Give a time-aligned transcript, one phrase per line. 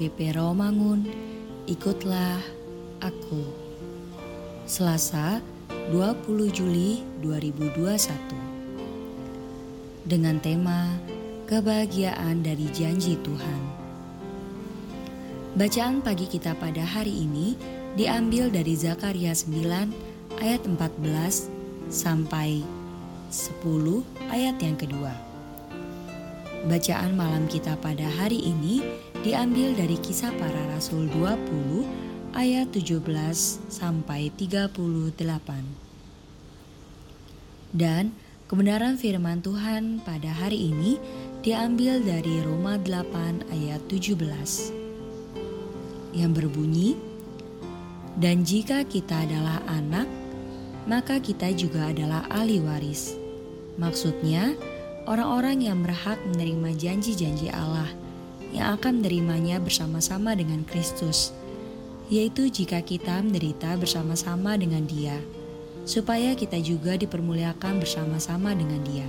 [0.00, 1.04] HKBP Rawamangun,
[1.68, 2.40] ikutlah
[3.04, 3.44] aku.
[4.64, 5.44] Selasa,
[5.92, 8.08] 20 Juli 2021.
[10.08, 10.96] Dengan tema
[11.44, 13.60] Kebahagiaan dari Janji Tuhan.
[15.60, 17.60] Bacaan pagi kita pada hari ini
[17.92, 21.52] diambil dari Zakaria 9 ayat 14
[21.92, 22.64] sampai
[23.28, 24.00] 10
[24.32, 25.29] ayat yang kedua.
[26.60, 28.84] Bacaan malam kita pada hari ini
[29.24, 33.00] diambil dari kisah para rasul 20 ayat 17
[33.72, 35.16] sampai 38.
[37.72, 38.12] Dan
[38.44, 41.00] kebenaran firman Tuhan pada hari ini
[41.40, 44.20] diambil dari Roma 8 ayat 17
[46.12, 46.92] yang berbunyi
[48.20, 50.04] Dan jika kita adalah anak
[50.84, 53.16] maka kita juga adalah ahli waris.
[53.80, 54.52] Maksudnya,
[55.10, 57.90] orang-orang yang berhak menerima janji-janji Allah
[58.54, 61.34] yang akan menerimanya bersama-sama dengan Kristus,
[62.06, 65.18] yaitu jika kita menderita bersama-sama dengan Dia,
[65.82, 69.08] supaya kita juga dipermuliakan bersama-sama dengan Dia.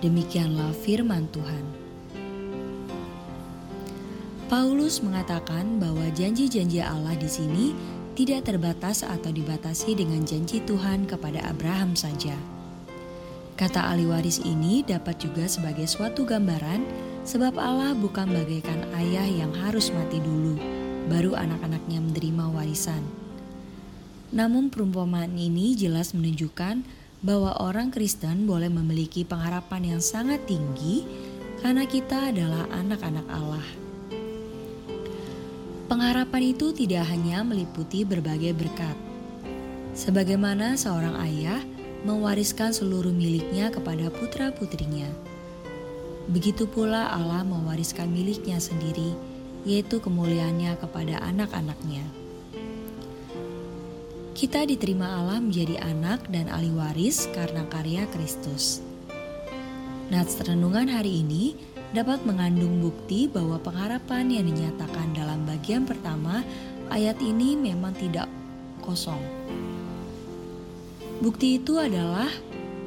[0.00, 1.64] Demikianlah firman Tuhan.
[4.48, 7.72] Paulus mengatakan bahwa janji-janji Allah di sini
[8.14, 12.34] tidak terbatas atau dibatasi dengan janji Tuhan kepada Abraham saja.
[13.54, 16.82] Kata ahli waris ini dapat juga sebagai suatu gambaran
[17.22, 20.58] sebab Allah bukan bagaikan ayah yang harus mati dulu,
[21.06, 23.02] baru anak-anaknya menerima warisan.
[24.34, 26.82] Namun perumpamaan ini jelas menunjukkan
[27.22, 31.06] bahwa orang Kristen boleh memiliki pengharapan yang sangat tinggi
[31.62, 33.66] karena kita adalah anak-anak Allah.
[35.84, 38.96] Pengharapan itu tidak hanya meliputi berbagai berkat.
[39.92, 41.60] Sebagaimana seorang ayah
[42.08, 45.12] mewariskan seluruh miliknya kepada putra-putrinya.
[46.32, 49.12] Begitu pula Allah mewariskan miliknya sendiri,
[49.68, 52.04] yaitu kemuliaannya kepada anak-anaknya.
[54.32, 58.80] Kita diterima Allah menjadi anak dan ahli waris karena karya Kristus.
[60.08, 61.56] Nats renungan hari ini
[61.94, 66.42] dapat mengandung bukti bahwa pengharapan yang dinyatakan dalam bagian pertama
[66.90, 68.26] ayat ini memang tidak
[68.82, 69.22] kosong.
[71.22, 72.26] Bukti itu adalah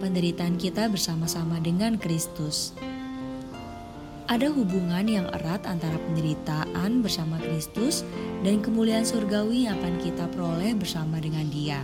[0.04, 2.76] penderitaan kita bersama-sama dengan Kristus.
[4.28, 8.04] Ada hubungan yang erat antara penderitaan bersama Kristus
[8.44, 11.80] dan kemuliaan surgawi yang akan kita peroleh bersama dengan Dia.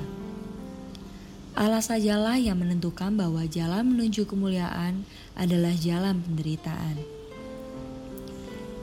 [1.54, 5.06] Allah sajalah yang menentukan bahwa jalan menuju kemuliaan
[5.38, 6.98] adalah jalan penderitaan.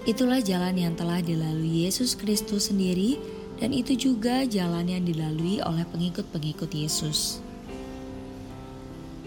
[0.06, 3.18] Itulah jalan yang telah dilalui Yesus Kristus sendiri,
[3.58, 7.42] dan itu juga jalan yang dilalui oleh pengikut-pengikut Yesus.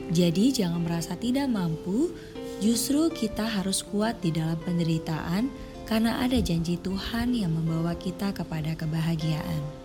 [0.10, 2.16] Jadi, jangan merasa tidak mampu,
[2.64, 5.52] justru kita harus kuat di dalam penderitaan,
[5.84, 9.83] karena ada janji Tuhan yang membawa kita kepada kebahagiaan.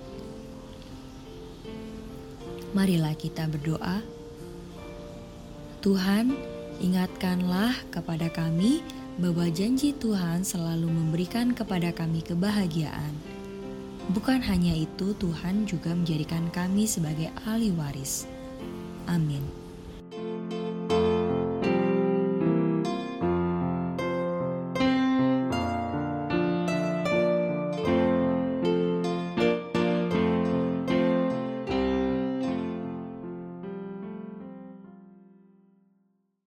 [2.78, 3.98] Marilah kita berdoa.
[5.82, 6.30] Tuhan,
[6.78, 8.86] ingatkanlah kepada kami
[9.18, 13.10] bahwa janji Tuhan selalu memberikan kepada kami kebahagiaan.
[14.14, 18.30] Bukan hanya itu, Tuhan juga menjadikan kami sebagai ahli waris.
[19.10, 19.67] Amin.